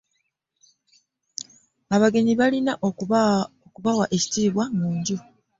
[1.95, 5.17] Abagenyi balina okubawa ekitiibwa mu nju.